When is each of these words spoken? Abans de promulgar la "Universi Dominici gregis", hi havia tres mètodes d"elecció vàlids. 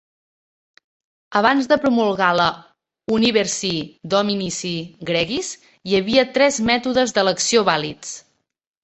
Abans 1.41 1.67
de 1.71 1.75
promulgar 1.83 2.29
la 2.39 2.47
"Universi 3.17 3.69
Dominici 4.13 4.71
gregis", 5.11 5.51
hi 5.91 5.99
havia 5.99 6.25
tres 6.39 6.59
mètodes 6.71 7.15
d"elecció 7.19 7.63
vàlids. 7.69 8.17